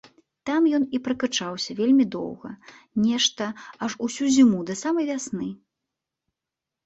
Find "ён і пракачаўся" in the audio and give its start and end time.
0.77-1.75